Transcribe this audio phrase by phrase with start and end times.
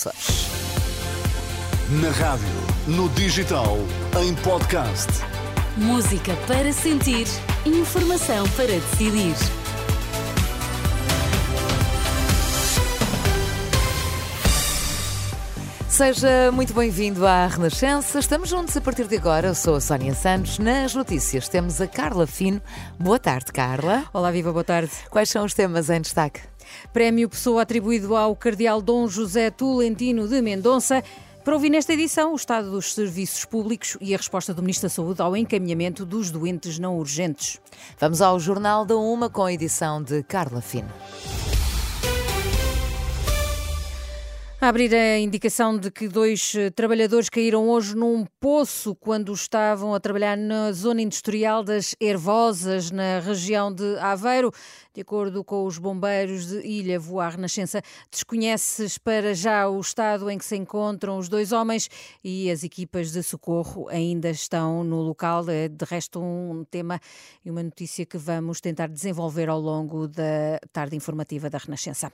[0.00, 0.48] Açores.
[2.00, 2.48] Na rádio,
[2.86, 3.76] no digital,
[4.22, 5.08] em podcast.
[5.76, 7.26] Música para sentir,
[7.66, 9.34] informação para decidir.
[15.88, 18.20] Seja muito bem-vindo à Renascença.
[18.20, 19.48] Estamos juntos a partir de agora.
[19.48, 20.58] Eu sou a Sónia Santos.
[20.58, 22.62] Nas notícias temos a Carla Fino.
[22.98, 24.04] Boa tarde, Carla.
[24.14, 24.92] Olá, viva, boa tarde.
[25.10, 26.40] Quais são os temas em destaque?
[26.92, 31.02] Prémio Pessoa atribuído ao Cardeal Dom José Tolentino de Mendonça.
[31.44, 34.94] Para ouvir nesta edição o estado dos serviços públicos e a resposta do Ministro da
[34.94, 37.58] Saúde ao encaminhamento dos doentes não urgentes.
[37.98, 40.90] Vamos ao Jornal da Uma com a edição de Carla Fino.
[44.62, 49.94] A abrir a indicação de que dois eh, trabalhadores caíram hoje num poço quando estavam
[49.94, 54.52] a trabalhar na zona industrial das Hervosas, na região de Aveiro.
[54.92, 60.36] De acordo com os bombeiros de Ilha Voar Renascença, desconheces para já o estado em
[60.36, 61.88] que se encontram os dois homens
[62.22, 65.48] e as equipas de socorro ainda estão no local.
[65.48, 67.00] É, de resto, um tema
[67.42, 72.12] e uma notícia que vamos tentar desenvolver ao longo da tarde informativa da Renascença.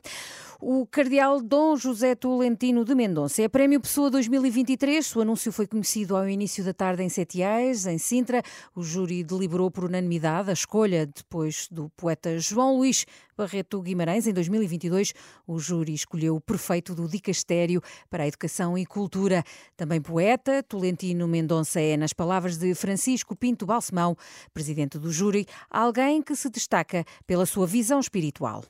[0.59, 5.15] O cardeal Dom José Tolentino de Mendonça é Prémio Pessoa 2023.
[5.17, 8.43] O anúncio foi conhecido ao início da tarde em Setiais, em Sintra.
[8.75, 13.05] O júri deliberou por unanimidade a escolha depois do poeta João Luís
[13.37, 15.13] Barreto Guimarães, em 2022,
[15.47, 19.45] o júri escolheu o prefeito do Dicastério para a Educação e Cultura.
[19.77, 24.17] Também poeta, Tolentino Mendonça é, nas palavras de Francisco Pinto Balsemão,
[24.55, 28.65] presidente do júri, alguém que se destaca pela sua visão espiritual.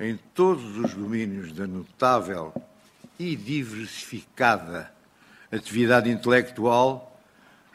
[0.00, 2.54] Em todos os domínios da notável
[3.18, 4.94] e diversificada
[5.50, 7.20] atividade intelectual,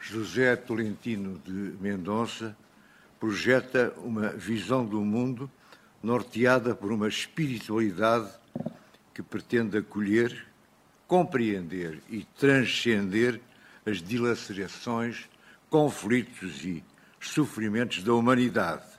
[0.00, 2.56] José Tolentino de Mendonça
[3.20, 5.50] projeta uma visão do mundo
[6.02, 8.30] norteada por uma espiritualidade
[9.12, 10.46] que pretende acolher,
[11.06, 13.38] compreender e transcender
[13.84, 15.28] as dilacerações,
[15.68, 16.82] conflitos e
[17.20, 18.93] sofrimentos da humanidade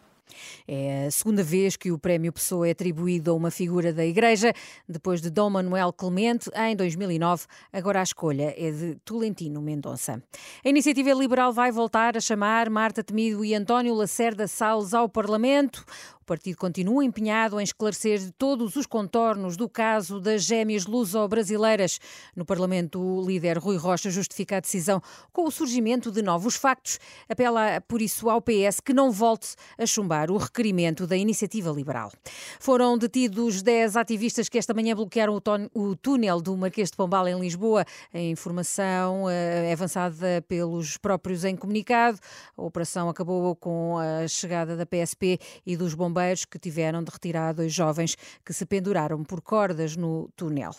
[0.67, 4.53] é a segunda vez que o Prémio Pessoa é atribuído a uma figura da Igreja,
[4.87, 7.45] depois de Dom Manuel Clemente, em 2009.
[7.71, 10.21] Agora a escolha é de Tolentino Mendonça.
[10.63, 15.85] A iniciativa liberal vai voltar a chamar Marta Temido e António Lacerda Salles ao Parlamento.
[16.25, 21.99] O partido continua empenhado em esclarecer todos os contornos do caso das gêmeas luso-brasileiras.
[22.35, 24.99] No Parlamento, o líder Rui Rocha justifica a decisão
[25.31, 26.99] com o surgimento de novos factos.
[27.29, 32.11] Apela, por isso, ao PS que não volte a chumbar o requerimento da iniciativa liberal.
[32.59, 35.39] Foram detidos 10 ativistas que esta manhã bloquearam
[35.75, 37.85] o túnel do Marquês de Pombal em Lisboa.
[38.11, 42.17] A informação é avançada pelos próprios em comunicado.
[42.57, 47.11] A operação acabou com a chegada da PSP e dos bombeiros bombeiros que tiveram de
[47.11, 48.15] retirar dois jovens
[48.45, 50.71] que se penduraram por cordas no túnel.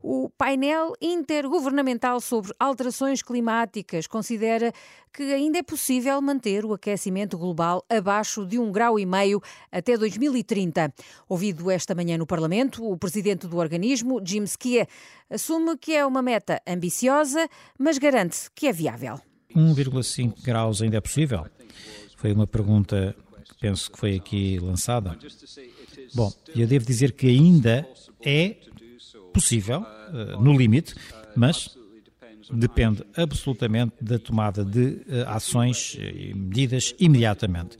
[0.00, 4.72] O painel intergovernamental sobre alterações climáticas considera
[5.12, 9.42] que ainda é possível manter o aquecimento global abaixo de um grau e meio
[9.72, 10.92] até 2030.
[11.28, 14.86] Ouvido esta manhã no Parlamento, o presidente do organismo, Jim Skia,
[15.28, 17.48] assume que é uma meta ambiciosa,
[17.78, 19.18] mas garante que é viável.
[19.54, 21.46] 1,5 graus ainda é possível?
[22.16, 23.14] Foi uma pergunta
[23.60, 25.16] penso que foi aqui lançada.
[26.14, 27.86] Bom, eu devo dizer que ainda
[28.24, 28.56] é
[29.32, 30.94] possível, eh, no limite,
[31.34, 31.76] mas
[32.50, 37.78] depende absolutamente da tomada de eh, ações e medidas imediatamente.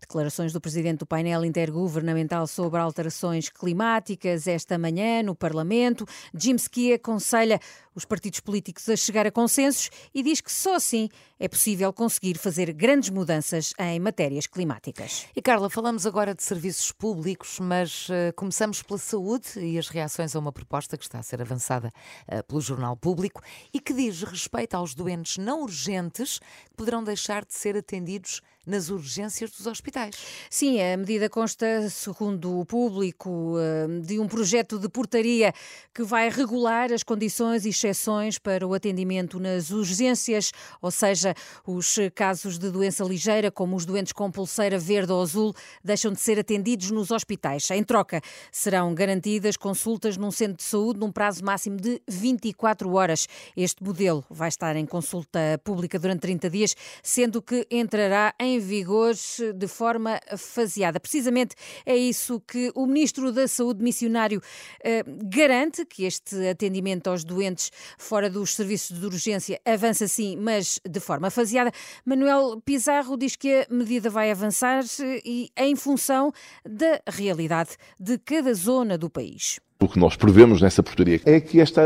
[0.00, 6.06] Declarações do presidente do painel intergovernamental sobre alterações climáticas esta manhã no Parlamento.
[6.34, 7.60] Jim Ski aconselha
[7.94, 12.38] os partidos políticos a chegar a consensos e diz que só assim é possível conseguir
[12.38, 15.26] fazer grandes mudanças em matérias climáticas.
[15.34, 20.34] E Carla, falamos agora de serviços públicos, mas uh, começamos pela saúde e as reações
[20.34, 21.92] a uma proposta que está a ser avançada
[22.28, 23.42] uh, pelo Jornal Público
[23.74, 28.90] e que diz respeito aos doentes não urgentes que poderão deixar de ser atendidos nas
[28.90, 30.14] urgências dos hospitais.
[30.48, 35.52] Sim, a medida consta, segundo o público, uh, de um projeto de portaria
[35.92, 41.34] que vai regular as condições e exceções para o atendimento nas urgências, ou seja,
[41.66, 46.20] os casos de doença ligeira, como os doentes com pulseira verde ou azul, deixam de
[46.20, 47.68] ser atendidos nos hospitais.
[47.70, 48.20] Em troca,
[48.50, 53.26] serão garantidas consultas num centro de saúde num prazo máximo de 24 horas.
[53.56, 59.14] Este modelo vai estar em consulta pública durante 30 dias, sendo que entrará em vigor
[59.54, 61.00] de forma faseada.
[61.00, 61.54] Precisamente
[61.84, 64.40] é isso que o Ministro da Saúde missionário
[64.82, 70.80] eh, garante que este atendimento aos doentes fora dos serviços de urgência avança sim, mas
[70.88, 71.72] de forma faseada.
[72.04, 74.84] Manuel Pizarro diz que a medida vai avançar
[75.24, 76.32] e em função
[76.64, 79.60] da realidade de cada zona do país.
[79.80, 81.82] O que nós prevemos nessa portaria é que esta,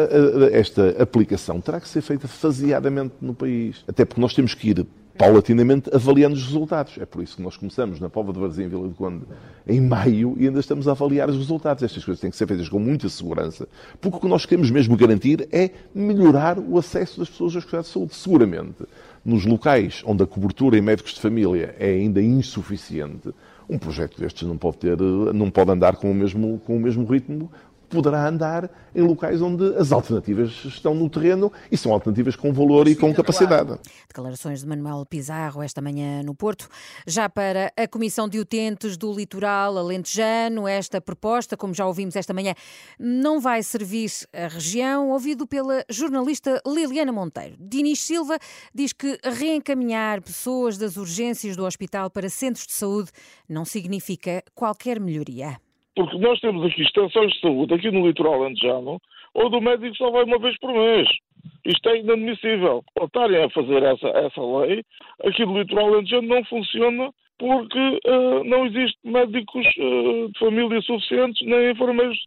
[0.53, 3.83] esta aplicação terá que ser feita faseadamente no país.
[3.89, 4.87] Até porque nós temos que ir
[5.17, 6.99] paulatinamente avaliando os resultados.
[6.99, 9.25] É por isso que nós começamos na Pova de Varzim, Vila do Conde,
[9.67, 11.83] em maio e ainda estamos a avaliar os resultados.
[11.83, 13.69] Estas coisas têm que ser feitas com muita segurança,
[14.01, 17.89] porque o que nós queremos mesmo garantir é melhorar o acesso das pessoas aos cuidados
[17.89, 18.15] de saúde.
[18.15, 18.85] Seguramente,
[19.25, 23.33] nos locais onde a cobertura em médicos de família é ainda insuficiente,
[23.69, 27.05] um projeto destes não pode ter, não pode andar com o mesmo, com o mesmo
[27.05, 27.51] ritmo
[27.89, 32.89] poderá andar em locais onde as alternativas estão no terreno e são alternativas com valor
[32.89, 33.79] e com capacidade.
[34.09, 36.69] Declarações de Manuel Pizarro esta manhã no Porto.
[37.07, 42.33] Já para a Comissão de Utentes do Litoral Alentejano, esta proposta, como já ouvimos esta
[42.33, 42.55] manhã,
[42.99, 47.57] não vai servir a região, ouvido pela jornalista Liliana Monteiro.
[47.59, 48.39] Dinis Silva
[48.75, 53.11] diz que reencaminhar pessoas das urgências do hospital para centros de saúde
[53.49, 55.59] não significa qualquer melhoria.
[55.97, 59.01] Porque nós temos aqui extensões de saúde, aqui no litoral antejano,
[59.35, 61.09] onde o médico só vai uma vez por mês.
[61.65, 62.85] Isto é inadmissível.
[63.03, 64.85] Estarem a fazer essa, essa lei,
[65.25, 71.47] aqui no litoral antejano não funciona porque uh, não existe médicos uh, de família suficientes,
[71.47, 72.19] nem enfermeiros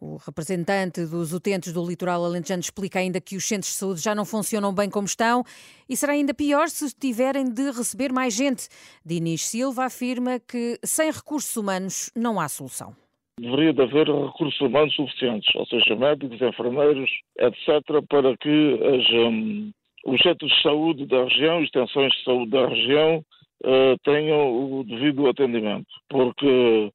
[0.00, 4.14] o representante dos utentes do litoral alentejano explica ainda que os centros de saúde já
[4.14, 5.42] não funcionam bem como estão
[5.88, 8.68] e será ainda pior se tiverem de receber mais gente.
[9.04, 12.94] Dinis Silva afirma que sem recursos humanos não há solução.
[13.40, 19.70] Deveria de haver recursos humanos suficientes, ou seja, médicos, enfermeiros, etc., para que as, um,
[20.06, 23.24] os centros de saúde da região, extensões de saúde da região,
[23.64, 25.86] uh, tenham o devido atendimento.
[26.08, 26.92] Porque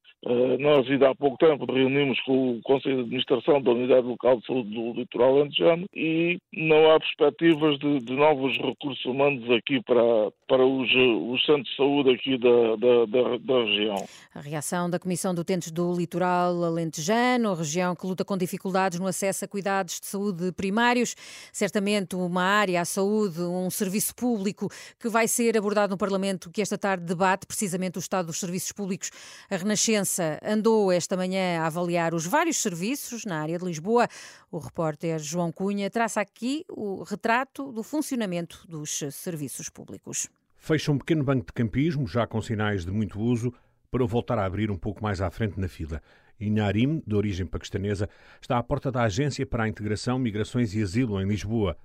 [0.60, 4.46] nós, ainda há pouco tempo, reunimos com o Conselho de Administração da Unidade Local de
[4.46, 10.32] Saúde do Litoral Antejano e não há perspectivas de, de, novos recursos humanos aqui para,
[10.48, 14.06] para os, os centros de saúde aqui da, da, da, da, região.
[14.34, 19.08] A reação da Comissão de Utentes do Litoral Alentejano, região que luta com dificuldades no
[19.08, 21.16] acesso a cuidados de saúde primários,
[21.52, 26.62] certamente uma área, a saúde, um serviço público que vai ser abordado no Parlamento, que
[26.62, 29.12] esta tarde debate precisamente o estado dos serviços públicos,
[29.50, 34.08] a renascença andou esta manhã a avaliar os vários serviços na área de Lisboa.
[34.52, 40.30] O repórter João Cunha traça aqui o retrato do funcionamento dos serviços públicos.
[40.58, 43.54] Fecha um pequeno banco de campismo, já com sinais de muito uso,
[43.92, 46.02] para voltar a abrir um pouco mais à frente na fila.
[46.40, 48.10] Inharim, de origem paquistanesa,
[48.42, 51.78] está à porta da Agência para a Integração, Migrações e Asilo em Lisboa.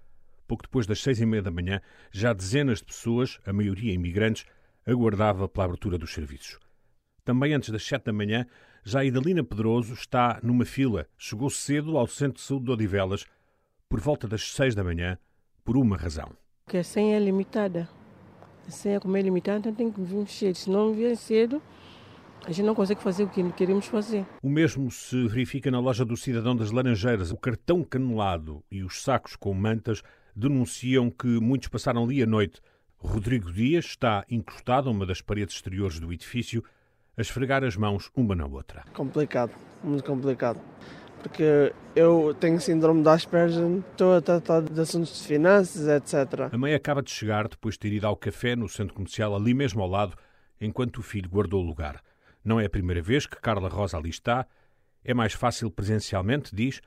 [0.47, 1.81] Pouco depois das seis e meia da manhã,
[2.11, 4.47] já dezenas de pessoas, a maioria imigrantes,
[4.87, 6.59] aguardava pela abertura dos serviços.
[7.29, 8.47] Também antes das 7 da manhã,
[8.83, 11.07] já Idalina Pedroso está numa fila.
[11.19, 13.27] Chegou cedo ao Centro de Saúde de Odivelas,
[13.87, 15.19] por volta das 6 da manhã,
[15.63, 16.31] por uma razão.
[16.65, 17.87] Porque a senha é limitada.
[18.67, 20.55] A senha, como é limitada, tem que vir cedo.
[20.55, 21.61] Se não vier cedo,
[22.47, 24.25] a gente não consegue fazer o que queremos fazer.
[24.43, 27.31] O mesmo se verifica na loja do Cidadão das Laranjeiras.
[27.31, 30.03] O cartão canelado e os sacos com mantas
[30.35, 32.59] denunciam que muitos passaram ali a noite.
[32.97, 36.65] Rodrigo Dias está encostado a uma das paredes exteriores do edifício
[37.19, 38.85] a esfregar as mãos uma na outra.
[38.95, 39.51] Complicado,
[39.83, 40.61] muito complicado.
[41.21, 46.49] Porque eu tenho síndrome de Asperger, estou a tratar de assuntos de finanças, etc.
[46.53, 49.53] A mãe acaba de chegar depois de ter ido ao café no centro comercial ali
[49.53, 50.17] mesmo ao lado,
[50.61, 52.01] enquanto o filho guardou o lugar.
[52.45, 54.47] Não é a primeira vez que Carla Rosa ali está.
[55.05, 56.81] É mais fácil presencialmente, diz,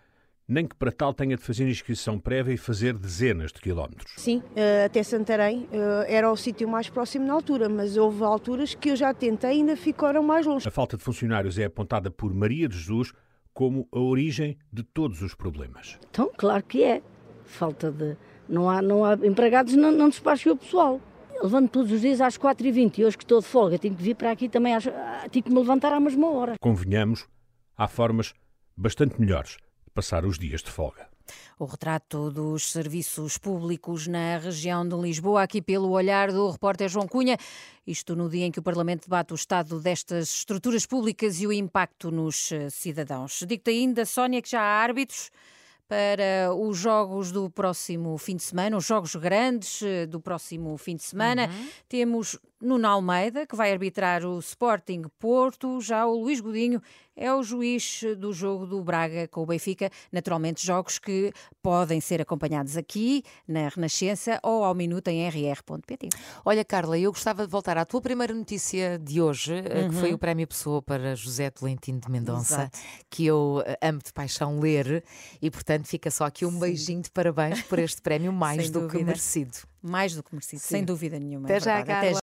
[0.52, 4.12] nem que para tal tenha de fazer inscrição prévia e fazer dezenas de quilómetros.
[4.18, 8.76] Sim, eh, até Santarém eh, era o sítio mais próximo na altura, mas houve alturas
[8.76, 10.68] que eu já tentei e ainda ficaram mais longe.
[10.68, 13.14] A falta de funcionários é apontada por Maria de Jesus
[13.54, 15.98] como a origem de todos os problemas.
[16.10, 17.02] Então, claro que é.
[17.46, 18.18] Falta de.
[18.48, 21.00] Não há, não há empregados, não, não despacham o pessoal.
[21.42, 24.16] Levanto todos os dias às 4h20 e hoje que estou de folga tenho que vir
[24.16, 24.84] para aqui também, às,
[25.32, 26.56] tenho que me levantar à mesma hora.
[26.60, 27.26] Convenhamos,
[27.78, 28.34] há formas
[28.76, 29.58] bastante melhores
[29.94, 31.10] passar os dias de folga.
[31.58, 37.08] O retrato dos serviços públicos na região de Lisboa, aqui pelo olhar do repórter João
[37.08, 37.38] Cunha.
[37.86, 41.54] Isto no dia em que o Parlamento debate o estado destas estruturas públicas e o
[41.54, 43.44] impacto nos eh, cidadãos.
[43.48, 45.30] Digo-te ainda, Sónia, que já há árbitros
[45.88, 50.96] para os jogos do próximo fim de semana, os jogos grandes eh, do próximo fim
[50.96, 51.48] de semana.
[51.48, 51.70] Uhum.
[51.88, 56.82] Temos Nuno Almeida, que vai arbitrar o Sporting Porto, já o Luís Godinho
[57.16, 59.90] é o juiz do jogo do Braga com o Benfica.
[60.12, 66.10] Naturalmente, jogos que podem ser acompanhados aqui na Renascença ou ao minuto em rr.pt.
[66.44, 69.90] Olha, Carla, eu gostava de voltar à tua primeira notícia de hoje, uhum.
[69.90, 70.16] que foi uhum.
[70.16, 72.80] o Prémio Pessoa para José Tolentino de Mendonça, Exato.
[73.10, 75.04] que eu eh, amo de paixão ler
[75.42, 76.60] e, portanto, fica só aqui um Sim.
[76.60, 79.58] beijinho de parabéns por este prémio mais do que merecido.
[79.82, 80.68] Mais do que merecido, Sim.
[80.68, 81.48] sem dúvida nenhuma.
[81.48, 82.10] Até é já, Carla.
[82.10, 82.14] Até